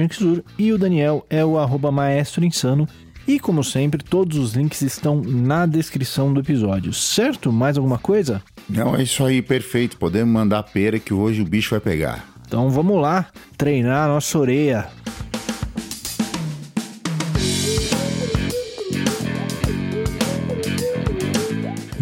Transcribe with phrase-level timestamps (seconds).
[0.58, 2.88] e o Daniel é o arroba Maestro Insano.
[3.26, 7.52] E como sempre, todos os links estão na descrição do episódio, certo?
[7.52, 8.42] Mais alguma coisa?
[8.68, 9.96] Não, é isso aí, perfeito.
[9.96, 12.24] Podemos mandar pera que hoje o bicho vai pegar.
[12.46, 13.26] Então vamos lá,
[13.56, 14.88] treinar a nossa orelha.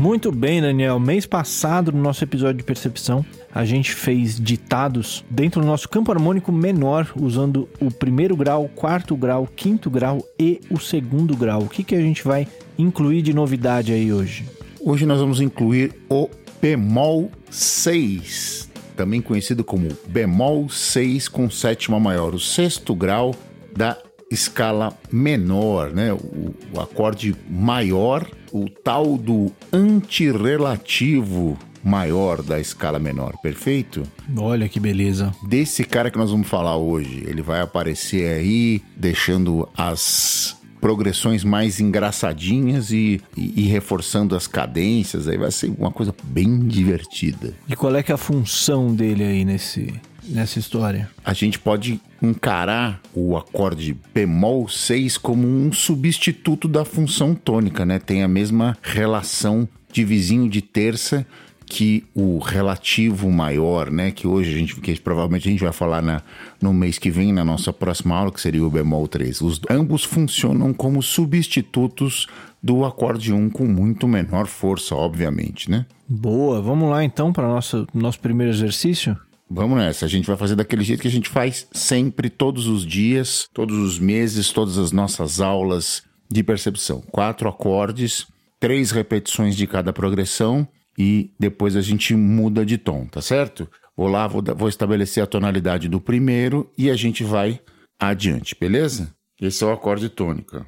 [0.08, 0.98] Muito bem, Daniel.
[0.98, 3.22] Mês passado, no nosso episódio de percepção,
[3.54, 9.14] a gente fez ditados dentro do nosso campo harmônico menor, usando o primeiro grau, quarto
[9.14, 11.64] grau, quinto grau e o segundo grau.
[11.64, 12.48] O que, que a gente vai
[12.78, 14.46] incluir de novidade aí hoje?
[14.80, 22.34] Hoje nós vamos incluir o bemol 6, também conhecido como bemol 6 com sétima maior,
[22.34, 23.34] o sexto grau
[23.76, 23.98] da
[24.30, 26.14] escala menor, né?
[26.14, 34.02] O, o acorde maior, o tal do antirrelativo maior da escala menor, perfeito?
[34.36, 35.32] Olha que beleza.
[35.46, 41.80] Desse cara que nós vamos falar hoje, ele vai aparecer aí deixando as progressões mais
[41.80, 47.52] engraçadinhas e, e, e, reforçando as cadências, aí vai ser uma coisa bem divertida.
[47.68, 49.92] E qual é que é a função dele aí nesse
[50.28, 51.08] nessa história?
[51.24, 57.98] A gente pode encarar o acorde bemol 6 como um substituto da função tônica, né?
[57.98, 61.26] Tem a mesma relação de vizinho de terça
[61.68, 64.10] que o relativo maior, né?
[64.10, 66.22] Que hoje a gente, que provavelmente a gente vai falar na,
[66.60, 69.40] no mês que vem, na nossa próxima aula, que seria o bemol 3.
[69.42, 72.26] Os, ambos funcionam como substitutos
[72.62, 75.86] do acorde 1 com muito menor força, obviamente, né?
[76.08, 79.16] Boa, vamos lá então para nosso nosso primeiro exercício.
[79.50, 82.84] Vamos nessa, a gente vai fazer daquele jeito que a gente faz sempre, todos os
[82.84, 87.00] dias, todos os meses, todas as nossas aulas de percepção.
[87.10, 88.26] Quatro acordes,
[88.60, 90.68] três repetições de cada progressão
[90.98, 93.66] e depois a gente muda de tom, tá certo?
[93.96, 97.60] Vou lá, vou, vou estabelecer a tonalidade do primeiro e a gente vai
[97.98, 99.14] adiante, beleza?
[99.40, 100.66] Esse é o acorde tônica.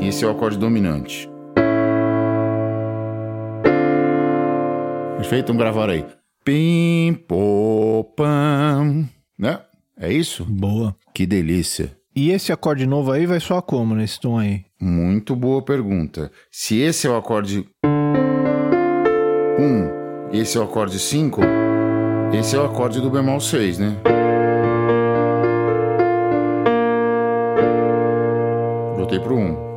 [0.00, 1.28] Esse é o acorde dominante.
[5.18, 5.48] Perfeito?
[5.48, 6.06] Vamos gravar aí.
[6.44, 9.08] Pim, pô, pam.
[9.36, 9.58] Né?
[9.98, 10.44] É isso?
[10.44, 10.94] Boa.
[11.12, 11.90] Que delícia.
[12.14, 14.64] E esse acorde novo aí vai soar como nesse tom aí?
[14.80, 16.30] Muito boa pergunta.
[16.52, 17.88] Se esse é o acorde 1,
[19.60, 19.90] um,
[20.32, 21.40] esse é o acorde 5,
[22.32, 23.96] esse é o acorde do bemol 6, né?
[28.96, 29.40] Voltei pro 1.
[29.40, 29.68] Um.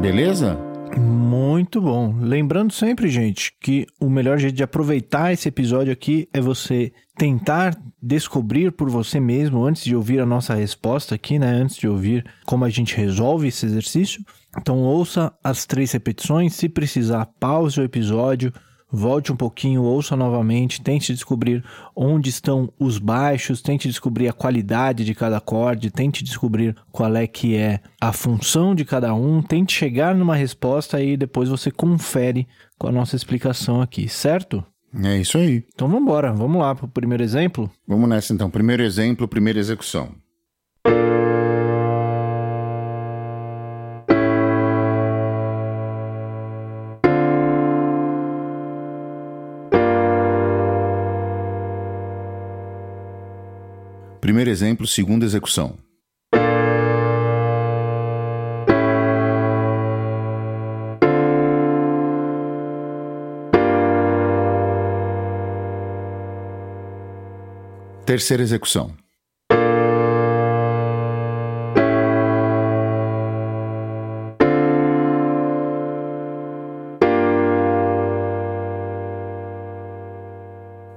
[0.00, 0.69] Beleza?
[0.98, 2.16] Muito bom.
[2.18, 7.76] Lembrando sempre, gente, que o melhor jeito de aproveitar esse episódio aqui é você tentar
[8.02, 11.48] descobrir por você mesmo antes de ouvir a nossa resposta aqui, né?
[11.48, 14.24] Antes de ouvir como a gente resolve esse exercício.
[14.58, 18.52] Então ouça as três repetições, se precisar, pause o episódio,
[18.90, 21.64] volte um pouquinho, ouça novamente, tente descobrir
[21.94, 27.26] onde estão os baixos, tente descobrir a qualidade de cada acorde, tente descobrir qual é
[27.26, 32.46] que é a função de cada um, tente chegar numa resposta e depois você confere
[32.78, 34.64] com a nossa explicação aqui, certo?
[35.04, 35.64] É isso aí.
[35.72, 37.70] Então vamos embora, vamos lá para o primeiro exemplo?
[37.86, 38.50] Vamos nessa então.
[38.50, 40.14] Primeiro exemplo, primeira execução.
[54.40, 55.76] Primeiro exemplo, segunda execução.
[68.06, 68.96] Terceira execução.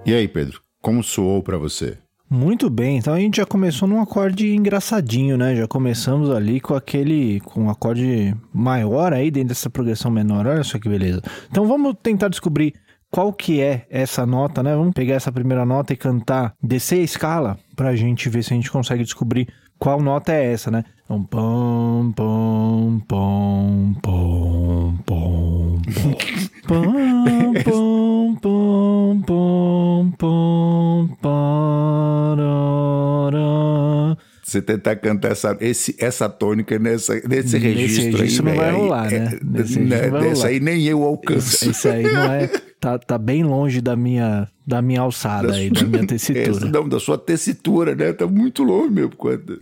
[0.05, 2.02] E aí, Pedro, como soou para você?
[2.29, 5.55] Muito bem, então a gente já começou num acorde engraçadinho, né?
[5.55, 10.47] Já começamos ali com aquele, com um acorde maior aí dentro dessa progressão menor.
[10.47, 11.21] Olha só que beleza.
[11.51, 12.73] Então vamos tentar descobrir
[13.11, 14.75] qual que é essa nota, né?
[14.75, 18.55] Vamos pegar essa primeira nota e cantar, descer a escala pra gente ver se a
[18.55, 19.47] gente consegue descobrir
[19.77, 20.83] qual nota é essa, né?
[21.05, 25.81] Então, pom, pom, pom, pom, pom, pom,
[34.53, 39.13] você tentar cantar essa, esse, essa tônica nessa, nesse registro, registro aí, não vai rolar,
[39.13, 39.39] é, né?
[39.43, 40.47] Nesse né, vai rolar.
[40.47, 41.55] aí nem eu alcanço.
[41.55, 42.47] Isso, isso aí não é
[42.83, 46.67] tá, tá bem longe da minha, da minha alçada da aí, sua, da minha tessitura.
[46.67, 48.11] É, não, da sua tessitura, né?
[48.11, 49.11] Tá muito longe mesmo.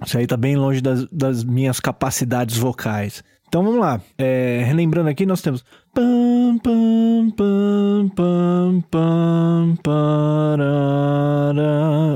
[0.06, 3.24] Isso aí tá bem longe das, das minhas capacidades vocais.
[3.52, 4.00] Então vamos lá.
[4.18, 5.62] É, relembrando aqui, nós temos.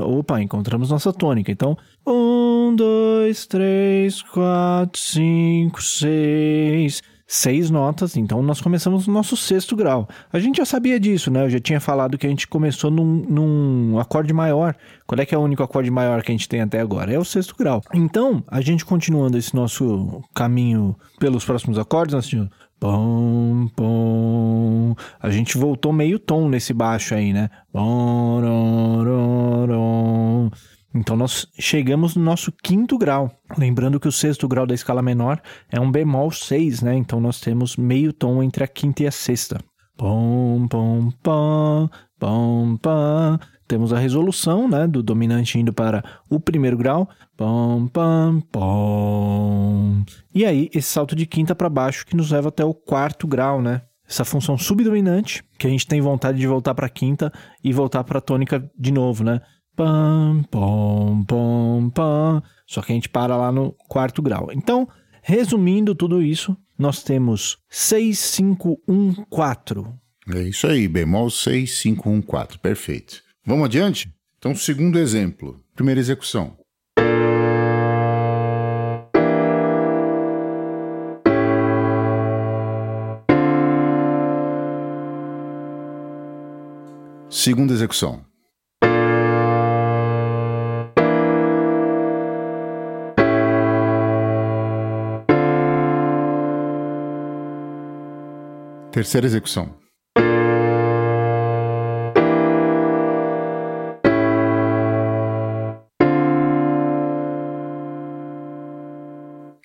[0.02, 1.52] Opa, encontramos nossa tônica.
[1.52, 1.76] Então.
[2.06, 10.08] Um, dois, três, quatro, cinco, seis seis notas, então nós começamos no nosso sexto grau.
[10.32, 11.44] A gente já sabia disso, né?
[11.44, 14.76] Eu já tinha falado que a gente começou num, num acorde maior.
[15.06, 17.12] Qual é que é o único acorde maior que a gente tem até agora?
[17.12, 17.82] É o sexto grau.
[17.92, 24.94] Então, a gente continuando esse nosso caminho pelos próximos acordes, nós tínhamos Pom, pom.
[25.18, 27.48] A gente voltou meio tom nesse baixo aí, né?
[27.74, 30.50] Rom, rom, rom.
[30.96, 33.30] Então nós chegamos no nosso quinto grau.
[33.56, 36.96] Lembrando que o sexto grau da escala menor é um bemol 6, né?
[36.96, 39.58] Então nós temos meio tom entre a quinta e a sexta.
[39.96, 41.88] Pom, pom, pom,
[42.18, 43.38] pom, pom.
[43.68, 47.08] Temos a resolução, né, do dominante indo para o primeiro grau.
[47.36, 50.04] Pom, pom, pom.
[50.34, 53.60] E aí esse salto de quinta para baixo que nos leva até o quarto grau,
[53.60, 53.82] né?
[54.08, 58.04] Essa função subdominante que a gente tem vontade de voltar para a quinta e voltar
[58.04, 59.40] para a tônica de novo, né?
[59.76, 62.42] Pam, pom, pom, pam.
[62.66, 64.48] Só que a gente para lá no quarto grau.
[64.50, 64.88] Então,
[65.22, 69.94] resumindo tudo isso, nós temos 6, 5, 1, 4.
[70.34, 72.58] É isso aí, bemol 6, 5, 1, 4.
[72.58, 73.22] Perfeito.
[73.44, 74.10] Vamos adiante?
[74.38, 75.62] Então, segundo exemplo.
[75.74, 76.56] Primeira execução.
[87.28, 88.24] Segunda execução.
[98.96, 99.74] Terceira execução.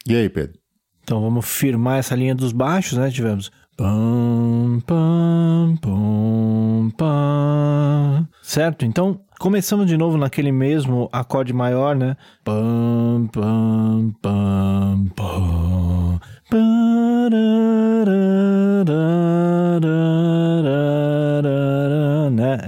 [0.06, 0.60] E aí, Pedro?
[1.02, 3.10] Então vamos firmar essa linha dos baixos, né?
[3.10, 8.28] Tivemos pam, pam, pam, pam.
[8.42, 8.84] Certo?
[8.84, 12.18] Então começamos de novo naquele mesmo acorde maior, né?
[12.44, 15.91] Pam, pam, pam, pam.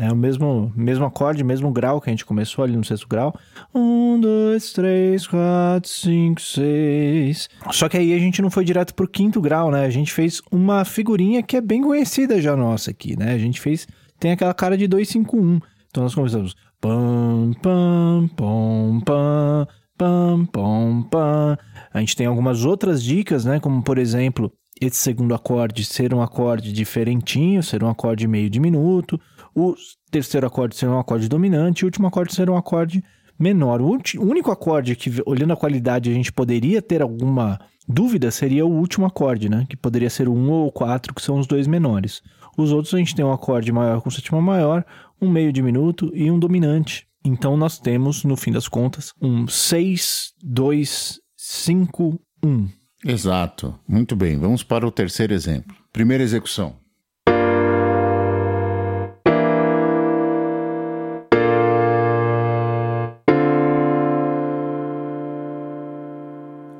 [0.01, 3.33] É o mesmo, mesmo acorde, mesmo grau que a gente começou ali no sexto grau.
[3.73, 7.49] Um, dois, três, quatro, cinco, seis.
[7.71, 9.85] Só que aí a gente não foi direto pro quinto grau, né?
[9.85, 13.33] A gente fez uma figurinha que é bem conhecida já nossa aqui, né?
[13.33, 13.87] A gente fez.
[14.19, 15.59] Tem aquela cara de 251.
[15.89, 16.55] Então nós começamos.
[16.79, 21.57] Pam, pam, pam, pam, pam, pam, pam.
[21.93, 23.59] A gente tem algumas outras dicas, né?
[23.59, 29.19] Como, por exemplo, esse segundo acorde ser um acorde diferentinho, ser um acorde meio diminuto.
[29.55, 29.75] O
[30.09, 31.81] terceiro acorde ser um acorde dominante.
[31.81, 33.03] E o último acorde ser um acorde
[33.37, 33.81] menor.
[33.81, 38.71] O único acorde que, olhando a qualidade, a gente poderia ter alguma dúvida seria o
[38.71, 39.65] último acorde, né?
[39.69, 42.21] Que poderia ser o 1 ou o 4, que são os dois menores.
[42.57, 44.85] Os outros a gente tem um acorde maior com sétima maior,
[45.21, 47.07] um meio diminuto e um dominante.
[47.25, 52.69] Então nós temos, no fim das contas, um 6, 2, 5, 1.
[53.05, 53.77] Exato.
[53.85, 54.37] Muito bem.
[54.39, 55.75] Vamos para o terceiro exemplo.
[55.91, 56.77] Primeira execução.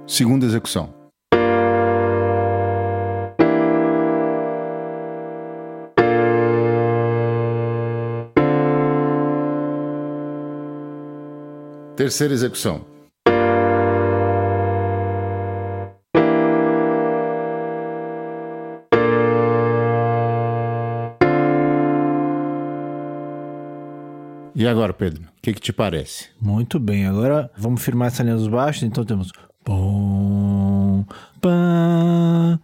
[0.08, 0.94] Segunda execução.
[11.98, 12.93] Terceira execução.
[24.64, 26.30] E agora, Pedro, o que, que, te parece?
[26.40, 28.84] Muito bem, agora vamos firmar essa linha dos baixos.
[28.84, 29.30] Então temos
[29.62, 31.06] pam,
[31.42, 32.62] pam,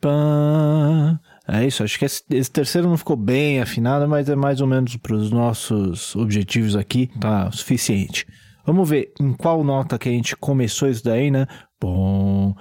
[0.00, 1.20] pam.
[1.46, 4.66] É isso, acho que esse, esse, terceiro não ficou bem afinado, mas é mais ou
[4.66, 8.26] menos para os nossos objetivos aqui, tá suficiente.
[8.66, 11.46] Vamos ver em qual nota que a gente começou isso daí, né?
[11.80, 12.56] Bom.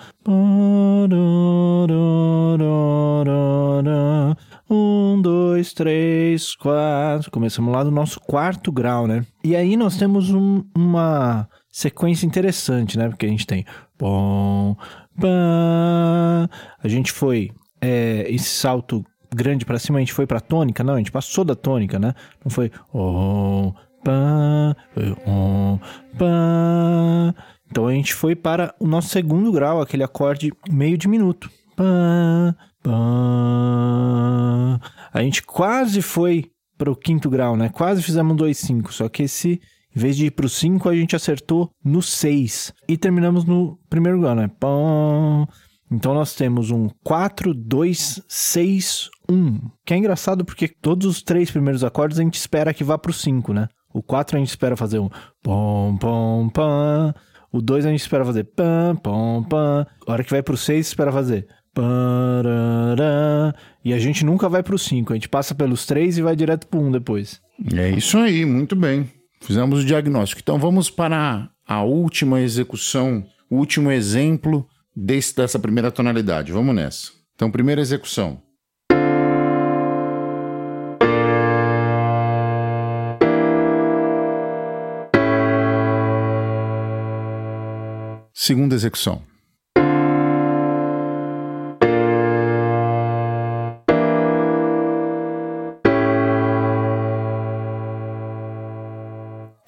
[4.74, 7.30] Um, dois, três, quatro.
[7.30, 9.24] Começamos lá do nosso quarto grau, né?
[9.44, 13.08] E aí nós temos um, uma sequência interessante, né?
[13.08, 13.64] Porque a gente tem.
[14.00, 14.76] Bom.
[15.22, 17.52] A gente foi.
[17.80, 20.84] É, esse salto grande para cima, a gente foi para tônica?
[20.84, 22.16] Não, a gente passou da tônica, né?
[22.44, 22.72] Não foi.
[27.70, 31.48] Então a gente foi para o nosso segundo grau, aquele acorde meio diminuto.
[35.14, 37.70] A gente quase foi para o quinto grau, né?
[37.70, 39.62] Quase fizemos um 2-5, só que esse,
[39.96, 42.74] em vez de ir para o 5, a gente acertou no 6.
[42.88, 44.50] E terminamos no primeiro grau, né?
[45.92, 49.60] Então nós temos um 4, 2, 6, 1.
[49.86, 53.12] Que é engraçado porque todos os três primeiros acordes a gente espera que vá para
[53.12, 53.68] o 5, né?
[53.94, 55.10] O 4 a gente espera fazer um
[55.42, 57.14] pom, pom, pam.
[57.52, 59.86] O 2 a gente espera fazer pam, pom, pam.
[60.08, 61.48] A hora que vai pro 6, espera fazer.
[63.84, 65.12] E a gente nunca vai pro 5.
[65.12, 67.42] A gente passa pelos 3 e vai direto pro 1 um depois.
[67.76, 69.10] É isso aí, muito bem.
[69.42, 70.42] Fizemos o diagnóstico.
[70.42, 76.52] Então vamos para a última execução, o último exemplo desse, dessa primeira tonalidade.
[76.52, 77.12] Vamos nessa.
[77.36, 78.42] Então, primeira execução.
[88.34, 89.22] Segunda execução.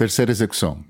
[0.06, 0.86] Terceira execução.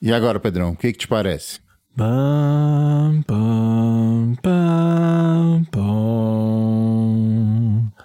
[0.00, 1.58] E agora, Pedrão, o que, que te parece?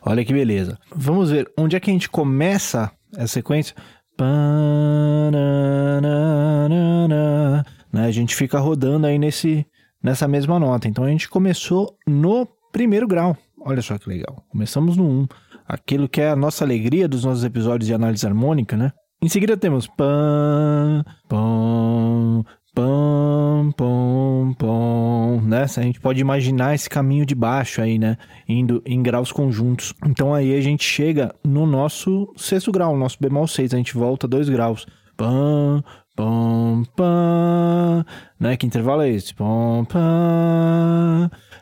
[0.01, 0.79] Olha que beleza.
[0.95, 3.75] Vamos ver onde é que a gente começa essa sequência.
[7.93, 8.07] Né?
[8.07, 9.63] A gente fica rodando aí nesse,
[10.05, 10.87] nessa mesma nota.
[10.87, 13.35] Então a gente começou no primeiro grau.
[13.59, 14.45] Olha só que legal.
[14.49, 15.27] Começamos no 1.
[15.67, 18.91] Aquilo que é a nossa alegria dos nossos episódios de análise harmônica, né?
[19.19, 22.45] Em seguida temos pam, pam,
[22.75, 25.63] pam, pam, pam, né?
[25.63, 28.15] A gente pode imaginar esse caminho de baixo aí, né?
[28.47, 29.91] Indo em graus conjuntos.
[30.05, 34.27] Então aí a gente chega no nosso sexto grau, nosso bemol 6, a gente volta
[34.27, 34.85] dois graus.
[35.17, 35.83] Pam,
[36.15, 38.05] pam,
[38.39, 38.55] né?
[38.57, 39.33] Que intervalo é esse?
[39.33, 39.85] Pam.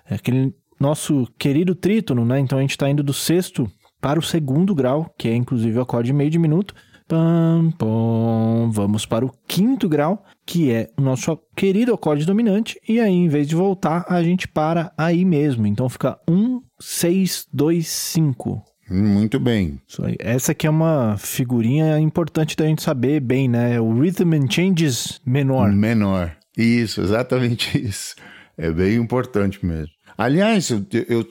[0.09, 2.39] É aquele nosso querido trítono, né?
[2.39, 3.69] Então a gente está indo do sexto
[3.99, 6.75] para o segundo grau, que é inclusive o acorde meio diminuto.
[7.07, 8.69] Pam, pam.
[8.71, 12.79] Vamos para o quinto grau, que é o nosso querido acorde dominante.
[12.87, 15.67] E aí, em vez de voltar, a gente para aí mesmo.
[15.67, 18.72] Então fica 1, 6, 2, 5.
[18.89, 19.79] Muito bem.
[20.19, 23.79] Essa aqui é uma figurinha importante da gente saber bem, né?
[23.79, 25.71] O Rhythm and Changes menor.
[25.71, 26.35] Menor.
[26.57, 28.15] Isso, exatamente isso.
[28.57, 29.93] É bem importante mesmo.
[30.17, 31.27] Aliás, eu, eu,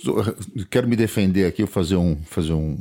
[0.56, 2.76] eu quero me defender aqui, fazer, um, fazer um,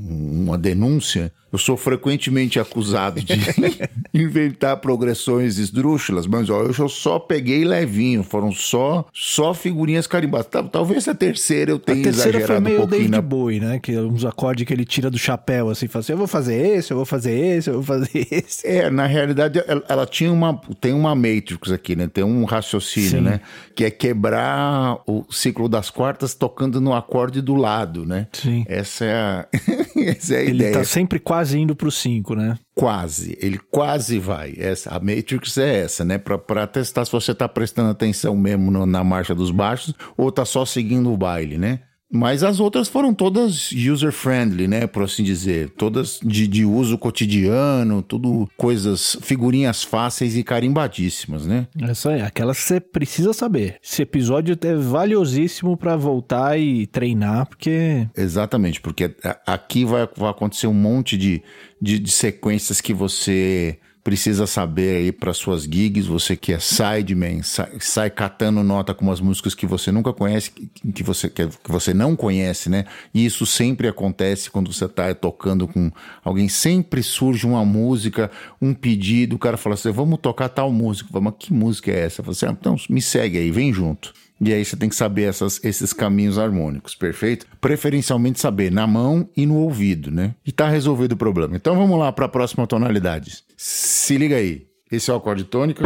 [0.47, 3.33] uma denúncia eu sou frequentemente acusado de
[4.13, 10.47] inventar progressões esdrúxulas, mas ó, eu só peguei levinho, foram só só figurinhas carimbadas.
[10.71, 12.99] Talvez a terceira eu tenha a terceira exagerado foi meio um pouquinho.
[12.99, 13.21] David na...
[13.21, 13.79] Bowie, né?
[13.79, 16.55] Que é uns acordes que ele tira do chapéu, assim, fala assim, eu vou fazer
[16.55, 18.65] esse, eu vou fazer esse, eu vou fazer esse.
[18.65, 22.07] É, na realidade, ela, ela tinha uma, tem uma matrix aqui, né?
[22.07, 23.21] Tem um raciocínio, Sim.
[23.21, 23.41] né?
[23.75, 28.27] Que é quebrar o ciclo das quartas tocando no acorde do lado, né?
[28.31, 28.63] Sim.
[28.67, 29.47] Essa é a,
[30.07, 30.69] Essa é a ele ideia.
[30.69, 32.57] Ele tá sempre quase indo para o 5, né?
[32.73, 34.55] Quase, ele quase vai.
[34.57, 36.17] Essa, a Matrix é essa, né?
[36.17, 40.45] Para testar se você está prestando atenção mesmo no, na marcha dos baixos ou está
[40.45, 41.81] só seguindo o baile, né?
[42.11, 44.85] Mas as outras foram todas user-friendly, né?
[44.85, 45.69] Por assim dizer.
[45.69, 51.67] Todas de, de, uso cotidiano, tudo coisas, figurinhas fáceis e carimbadíssimas, né?
[51.79, 53.77] Essa é, aquelas que você precisa saber.
[53.81, 58.07] Esse episódio é valiosíssimo para voltar e treinar, porque.
[58.15, 59.15] Exatamente, porque
[59.47, 61.41] aqui vai, vai acontecer um monte de,
[61.81, 67.43] de, de sequências que você precisa saber aí para suas gigs, você que é sideman,
[67.43, 71.93] sai, sai, catando nota com umas músicas que você nunca conhece, que você, que você
[71.93, 72.85] não conhece, né?
[73.13, 75.91] E isso sempre acontece quando você está tocando com
[76.23, 78.31] alguém, sempre surge uma música,
[78.61, 82.23] um pedido, o cara fala assim, vamos tocar tal música, mas que música é essa?
[82.23, 84.13] Você, ah, então me segue aí, vem junto.
[84.43, 87.45] E aí você tem que saber essas, esses caminhos harmônicos, perfeito?
[87.61, 90.33] Preferencialmente saber na mão e no ouvido, né?
[90.43, 91.55] E tá resolvido o problema.
[91.55, 93.43] Então vamos lá para a próxima tonalidade.
[93.55, 94.65] Se liga aí.
[94.91, 95.83] Esse é o acorde tônico.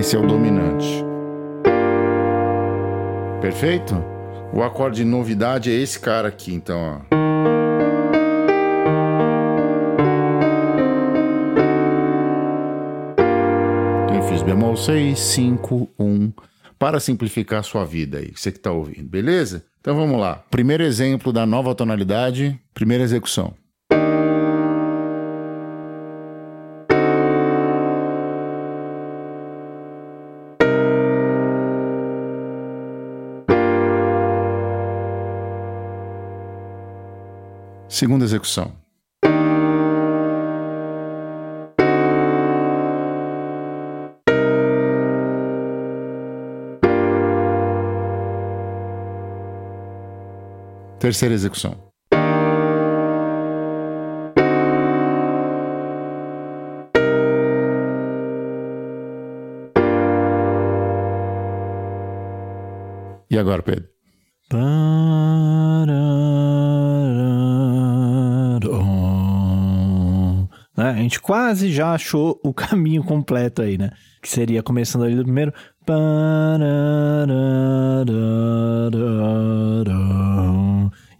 [0.00, 1.04] Esse é o dominante.
[3.42, 4.02] Perfeito?
[4.54, 7.31] O acorde de novidade é esse cara aqui, então, ó.
[14.44, 16.32] Bemol 6, 5, 1,
[16.78, 19.64] para simplificar a sua vida aí, você que está ouvindo, beleza?
[19.80, 20.42] Então vamos lá.
[20.50, 23.54] Primeiro exemplo da nova tonalidade, primeira execução.
[37.88, 38.81] Segunda execução.
[51.02, 51.92] Terceira execução.
[63.28, 63.91] E agora, Pedro?
[70.82, 73.90] Né, a gente quase já achou o caminho completo aí, né?
[74.20, 75.52] Que seria começando ali do primeiro.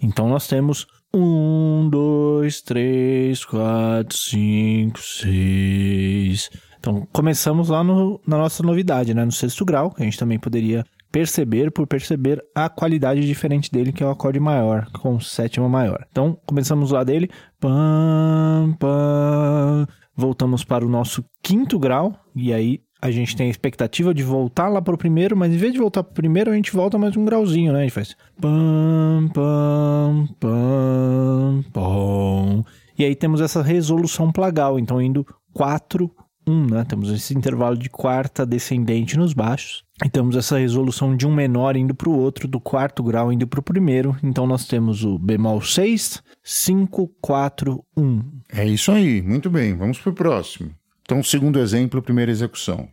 [0.01, 6.51] Então nós temos um, dois, três, quatro, cinco, seis.
[6.81, 9.25] Então começamos lá no, na nossa novidade, né?
[9.25, 13.93] No sexto grau, que a gente também poderia perceber por perceber a qualidade diferente dele,
[13.93, 16.07] que é o acorde maior, com sétima maior.
[16.11, 17.31] Então começamos lá dele.
[17.61, 19.87] Pam, pam.
[20.17, 24.69] Voltamos para o nosso quinto grau, e aí a gente tem a expectativa de voltar
[24.69, 26.99] lá para o primeiro, mas em vez de voltar para o primeiro, a gente volta
[26.99, 27.81] mais um grauzinho, né?
[27.81, 32.65] A gente faz pam, pam, pam, pam.
[32.99, 36.11] E aí temos essa resolução plagal, então indo 4,
[36.47, 36.85] 1, né?
[36.85, 39.83] Temos esse intervalo de quarta descendente nos baixos.
[40.05, 43.47] E temos essa resolução de um menor indo para o outro, do quarto grau indo
[43.47, 44.17] para o primeiro.
[44.23, 48.23] Então nós temos o bemol 6, 5, 4, 1.
[48.53, 49.77] É isso aí, muito bem.
[49.77, 50.71] Vamos para o próximo.
[51.03, 52.89] Então, segundo exemplo, primeira execução.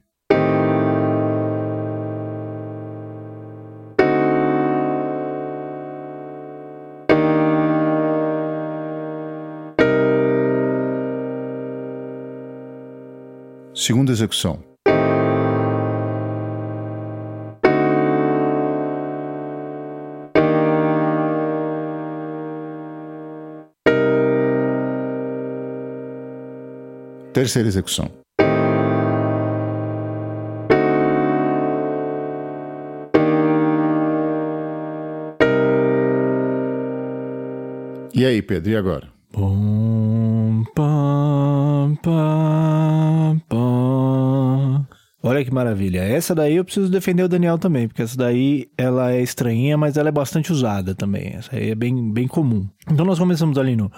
[13.73, 14.68] Segunda execução.
[27.39, 28.11] Terceira execução.
[38.13, 39.07] E aí, Pedro, e agora?
[39.31, 42.78] Pam, pam, pam.
[45.39, 46.01] Olha que maravilha.
[46.01, 49.95] Essa daí eu preciso defender o Daniel também, porque essa daí ela é estranhinha, mas
[49.95, 51.31] ela é bastante usada também.
[51.33, 52.67] Essa aí é bem, bem comum.
[52.91, 53.89] Então nós começamos ali no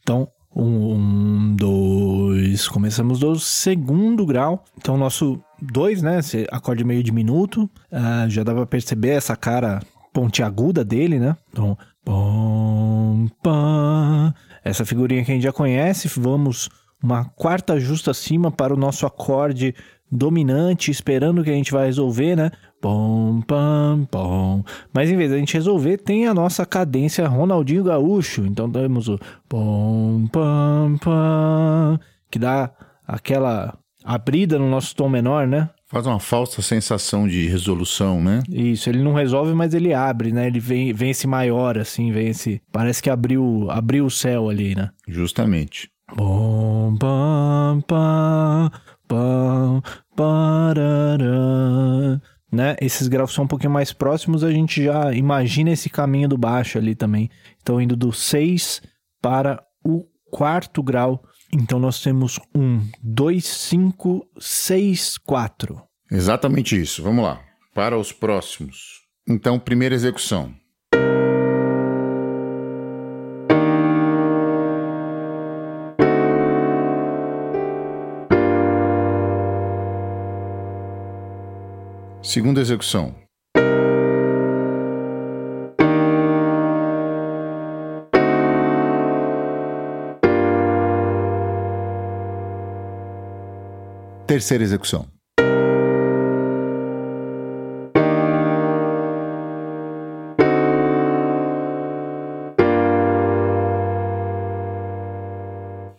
[0.00, 2.66] Então, um, dois.
[2.66, 4.64] Começamos do segundo grau.
[4.76, 6.18] Então, nosso dois, né?
[6.18, 7.70] Esse acorde meio diminuto.
[7.92, 9.80] Uh, já dá pra perceber essa cara
[10.12, 11.36] pontiaguda dele, né?
[11.52, 14.34] Então, bom, pam.
[14.64, 16.08] Essa figurinha que a gente já conhece.
[16.18, 16.68] Vamos
[17.02, 19.74] uma quarta justa acima para o nosso acorde
[20.10, 22.50] dominante, esperando que a gente vai resolver, né?
[22.80, 24.64] Pom, pam, pom.
[24.92, 28.46] Mas em vez de a gente resolver, tem a nossa cadência Ronaldinho Gaúcho.
[28.46, 32.70] Então temos o pom, pam, pam, que dá
[33.06, 35.68] aquela abrida no nosso tom menor, né?
[35.90, 38.42] Faz uma falsa sensação de resolução, né?
[38.48, 40.46] Isso, ele não resolve, mas ele abre, né?
[40.46, 42.60] Ele vem, vem esse maior, assim, vem esse.
[42.70, 44.90] Parece que abriu, abriu o céu ali, né?
[45.08, 45.90] Justamente.
[46.14, 48.70] Bom, pam, pam,
[49.06, 49.82] pam.
[52.50, 52.76] Né?
[52.80, 56.78] Esses graus são um pouquinho mais próximos, a gente já imagina esse caminho do baixo
[56.78, 57.30] ali também.
[57.60, 58.82] Então, indo do 6
[59.20, 61.22] para o quarto grau.
[61.52, 65.82] Então, nós temos um, dois, cinco, seis, quatro.
[66.10, 67.02] Exatamente isso.
[67.02, 67.40] Vamos lá.
[67.74, 69.02] Para os próximos.
[69.26, 70.54] Então, primeira execução.
[82.28, 83.14] Segunda execução.
[94.26, 95.17] Terceira execução.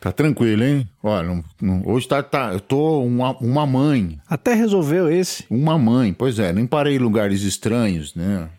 [0.09, 0.89] Tá tranquilo, hein?
[1.03, 2.51] Olha, não, não, hoje tá, tá.
[2.51, 4.17] Eu tô uma, uma mãe.
[4.27, 5.45] Até resolveu esse.
[5.51, 8.49] Uma mãe, pois é, nem parei em lugares estranhos, né?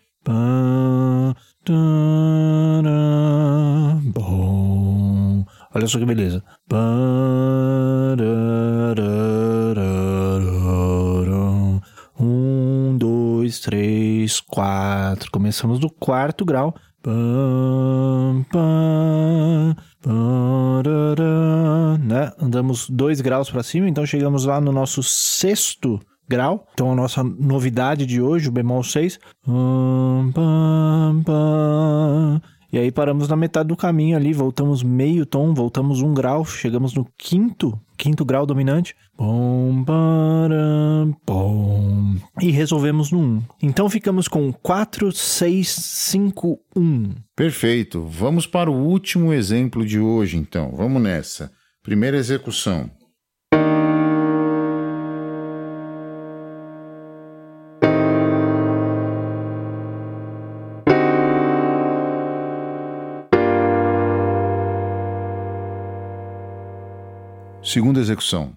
[4.04, 5.44] bom.
[5.74, 6.40] Olha só que beleza.
[12.20, 15.32] Um, dois, três, quatro.
[15.32, 16.76] Começamos do quarto grau.
[17.02, 19.74] Pam, pam,
[21.98, 22.32] né?
[22.40, 26.66] Andamos dois graus para cima, então chegamos lá no nosso sexto grau.
[26.72, 29.18] Então a nossa novidade de hoje, o bemol 6.
[32.72, 36.94] E aí paramos na metade do caminho ali, voltamos meio tom, voltamos um grau, chegamos
[36.94, 38.94] no quinto, quinto grau dominante.
[39.18, 42.14] Bom, param, bom.
[42.40, 43.42] E resolvemos no 1.
[43.62, 47.14] Então ficamos com 4, 6, 5, 1.
[47.34, 48.02] Perfeito.
[48.06, 50.72] Vamos para o último exemplo de hoje, então.
[50.76, 51.50] Vamos nessa.
[51.82, 52.88] Primeira execução.
[67.72, 68.56] Segunda execução.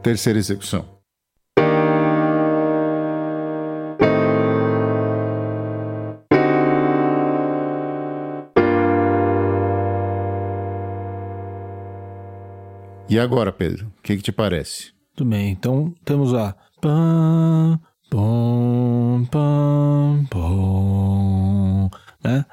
[0.00, 0.86] Terceira execução.
[13.08, 14.99] E agora, Pedro, o que, que te parece?
[15.20, 17.78] Muito bem, então temos a pam,
[18.08, 21.90] pom, pam, pom,
[22.24, 22.46] né?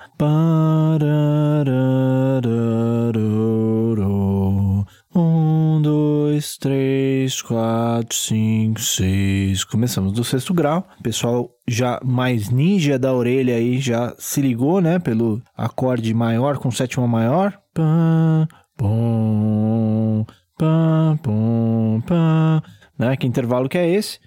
[5.15, 9.63] Um, dois, três, quatro, cinco, seis.
[9.63, 10.86] Começamos do sexto grau.
[11.01, 14.99] Pessoal já mais ninja da orelha aí já se ligou, né?
[14.99, 17.58] Pelo acorde maior com sétima maior.
[17.73, 20.25] Pam, pom,
[20.58, 22.62] pam, pom, pam,
[22.98, 23.15] né?
[23.15, 24.20] Que intervalo que é esse?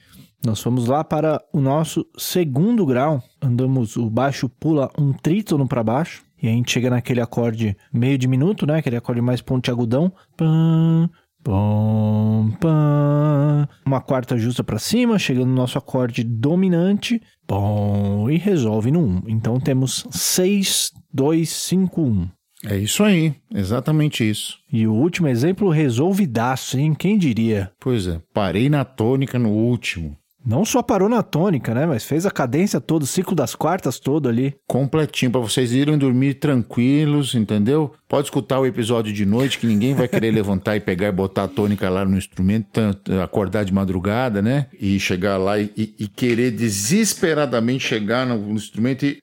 [0.44, 3.22] Nós fomos lá para o nosso segundo grau.
[3.42, 6.24] Andamos, o baixo pula um trítono para baixo.
[6.42, 8.78] E a gente chega naquele acorde meio diminuto, né?
[8.78, 10.10] Aquele acorde mais pontiagudão.
[10.38, 11.10] Pam,
[11.44, 13.68] pom, pam.
[13.84, 17.20] Uma quarta justa para cima, chegando no nosso acorde dominante.
[17.46, 19.22] Pom, e resolve no 1.
[19.28, 22.28] Então temos 6, 2, 5, 1.
[22.66, 24.58] É isso aí, exatamente isso.
[24.70, 26.94] E o último exemplo resolvidaço, hein?
[26.94, 27.72] Quem diria?
[27.80, 30.16] Pois é, parei na tônica no último.
[30.44, 31.84] Não só parou na tônica, né?
[31.84, 34.54] Mas fez a cadência toda, o ciclo das quartas todo ali.
[34.66, 37.92] Completinho, para vocês irem dormir tranquilos, entendeu?
[38.08, 41.44] Pode escutar o episódio de noite, que ninguém vai querer levantar e pegar e botar
[41.44, 42.80] a tônica lá no instrumento,
[43.22, 44.66] acordar de madrugada, né?
[44.80, 49.18] E chegar lá e, e querer desesperadamente chegar no instrumento e.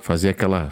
[0.00, 0.70] Fazer aquela.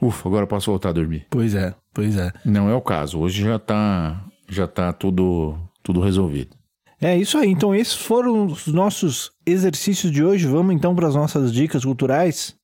[0.00, 1.26] Ufa, agora posso voltar a dormir.
[1.28, 2.32] Pois é, pois é.
[2.44, 3.18] Não é o caso.
[3.18, 6.56] Hoje já tá, já tá tudo, tudo resolvido.
[7.00, 7.50] É isso aí.
[7.50, 10.46] Então, esses foram os nossos exercícios de hoje.
[10.46, 12.54] Vamos então para as nossas dicas culturais.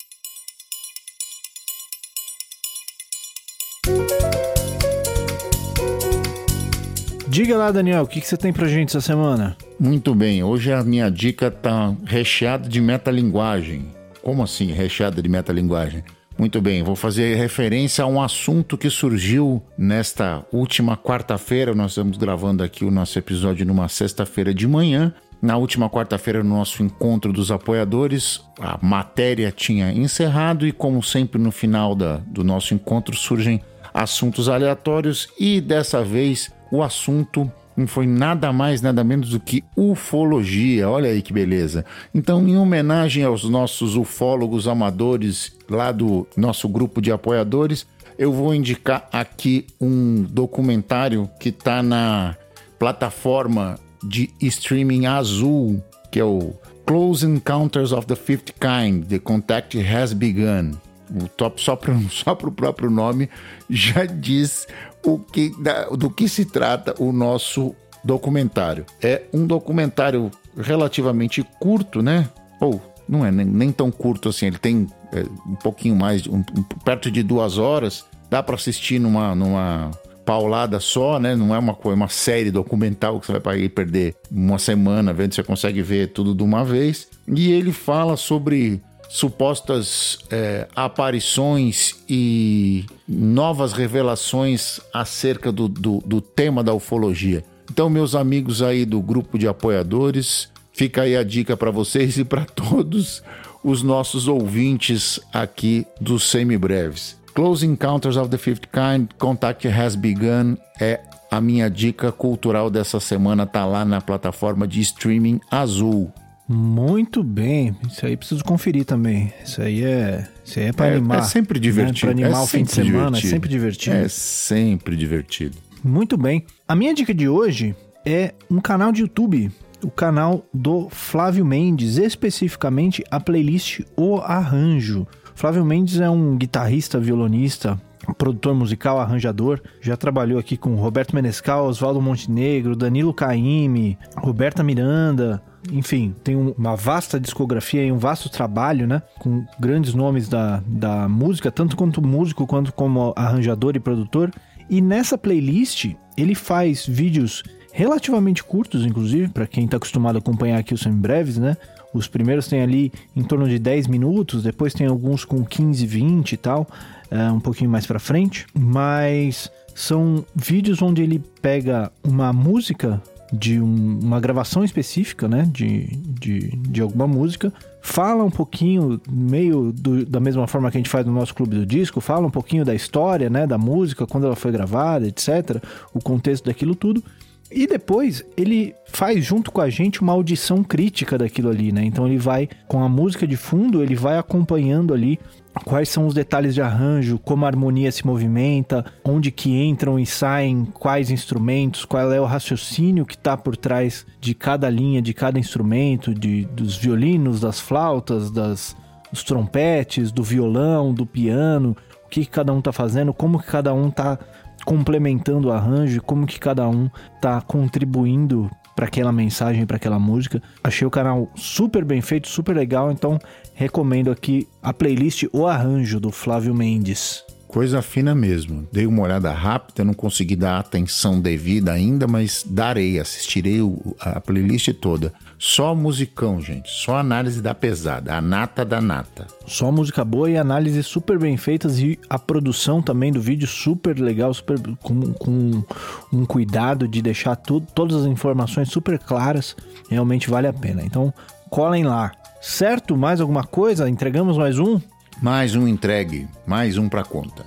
[7.28, 9.56] Diga lá, Daniel, o que, que você tem pra gente essa semana?
[9.78, 13.90] Muito bem, hoje a minha dica tá recheada de metalinguagem.
[14.22, 16.02] Como assim, recheada de metalinguagem?
[16.38, 21.74] Muito bem, vou fazer referência a um assunto que surgiu nesta última quarta-feira.
[21.74, 25.14] Nós estamos gravando aqui o nosso episódio numa sexta-feira de manhã.
[25.40, 31.40] Na última quarta-feira, no nosso encontro dos apoiadores, a matéria tinha encerrado e, como sempre,
[31.40, 33.62] no final da, do nosso encontro surgem
[33.94, 39.62] assuntos aleatórios e dessa vez o assunto não foi nada mais, nada menos do que
[39.76, 40.88] ufologia.
[40.88, 41.84] Olha aí que beleza.
[42.14, 47.86] Então, em homenagem aos nossos ufólogos amadores lá do nosso grupo de apoiadores,
[48.18, 52.34] eu vou indicar aqui um documentário que está na
[52.78, 56.54] plataforma de streaming azul, que é o
[56.86, 60.72] Close Encounters of the Fifth Kind: The Contact Has Begun.
[61.08, 63.28] O top só para o próprio nome
[63.68, 64.66] já diz
[65.06, 68.84] o que, da, do que se trata o nosso documentário.
[69.00, 72.28] É um documentário relativamente curto, né?
[72.60, 76.38] Ou não é nem, nem tão curto assim, ele tem é, um pouquinho mais, um,
[76.38, 78.04] um, perto de duas horas.
[78.28, 79.92] Dá para assistir numa, numa
[80.24, 81.36] paulada só, né?
[81.36, 85.82] Não é uma, uma série documental que você vai perder uma semana vendo, você consegue
[85.82, 87.08] ver tudo de uma vez.
[87.28, 96.62] E ele fala sobre supostas é, aparições e novas revelações acerca do, do, do, tema
[96.62, 97.44] da ufologia.
[97.70, 102.24] Então, meus amigos aí do grupo de apoiadores, fica aí a dica para vocês e
[102.24, 103.22] para todos
[103.62, 107.16] os nossos ouvintes aqui dos semibreves.
[107.34, 113.00] Close Encounters of the Fifth Kind, Contact Has Begun é a minha dica cultural dessa
[113.00, 116.12] semana, tá lá na plataforma de streaming Azul.
[116.48, 119.32] Muito bem, isso aí preciso conferir também.
[119.44, 121.18] Isso aí é, isso aí é para é, animar.
[121.18, 122.06] É sempre divertido.
[122.06, 122.14] Né?
[122.14, 123.26] Para animar é o fim de semana, divertido.
[123.26, 123.96] é sempre divertido.
[123.96, 125.58] É sempre divertido.
[125.82, 126.44] Muito bem.
[126.68, 129.50] A minha dica de hoje é um canal de YouTube,
[129.82, 135.06] o canal do Flávio Mendes, especificamente a playlist O Arranjo.
[135.34, 137.80] Flávio Mendes é um guitarrista, violonista,
[138.14, 139.60] produtor musical, arranjador.
[139.80, 145.42] Já trabalhou aqui com Roberto Menescal, Oswaldo Montenegro, Danilo Caime, Roberta Miranda,
[145.72, 149.02] enfim, tem uma vasta discografia e um vasto trabalho, né?
[149.18, 154.30] Com grandes nomes da, da música, tanto quanto músico quanto como arranjador e produtor.
[154.68, 157.42] E nessa playlist, ele faz vídeos
[157.72, 161.56] relativamente curtos, inclusive, para quem está acostumado a acompanhar aqui os semi-breves, né?
[161.92, 166.32] Os primeiros tem ali em torno de 10 minutos, depois tem alguns com 15, 20
[166.32, 166.66] e tal,
[167.10, 173.60] é, um pouquinho mais para frente, mas são vídeos onde ele pega uma música de
[173.60, 180.04] um, uma gravação específica, né, de, de, de alguma música, fala um pouquinho, meio do,
[180.06, 182.64] da mesma forma que a gente faz no nosso clube do disco, fala um pouquinho
[182.64, 187.02] da história, né, da música, quando ela foi gravada, etc., o contexto daquilo tudo.
[187.50, 191.84] E depois ele faz junto com a gente uma audição crítica daquilo ali, né?
[191.84, 195.20] Então ele vai com a música de fundo, ele vai acompanhando ali
[195.64, 200.06] quais são os detalhes de arranjo, como a harmonia se movimenta, onde que entram e
[200.06, 200.64] saem?
[200.64, 205.38] Quais instrumentos, qual é o raciocínio que está por trás de cada linha, de cada
[205.38, 208.76] instrumento, de, dos violinos, das flautas, das,
[209.10, 213.46] dos trompetes, do violão, do piano, o que, que cada um está fazendo, como que
[213.46, 214.18] cada um está
[214.64, 220.40] complementando o arranjo, como que cada um está contribuindo para aquela mensagem, para aquela música.
[220.62, 223.18] Achei o canal super bem feito, super legal, então
[223.54, 227.24] recomendo aqui a playlist O Arranjo do Flávio Mendes.
[227.56, 228.68] Coisa fina mesmo.
[228.70, 233.60] Dei uma olhada rápida, não consegui dar atenção devida ainda, mas darei, assistirei
[233.98, 235.10] a playlist toda.
[235.38, 236.68] Só musicão, gente.
[236.68, 238.14] Só análise da pesada.
[238.14, 239.26] A nata da nata.
[239.46, 243.98] Só música boa e análise super bem feitas e a produção também do vídeo super
[243.98, 245.64] legal, super com, com
[246.12, 249.56] um cuidado de deixar todas as informações super claras.
[249.88, 250.82] Realmente vale a pena.
[250.84, 251.10] Então,
[251.48, 252.12] colhem lá.
[252.38, 252.94] Certo?
[252.98, 253.88] Mais alguma coisa?
[253.88, 254.78] Entregamos mais um?
[255.20, 256.28] Mais um entregue.
[256.46, 257.46] Mais um pra conta.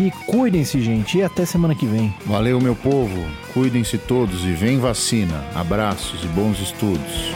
[0.01, 0.25] aqui.
[0.25, 2.13] Cuidem-se, gente, e até semana que vem.
[2.25, 3.23] Valeu, meu povo.
[3.53, 5.45] Cuidem-se todos e vem vacina.
[5.53, 7.31] Abraços e bons estudos.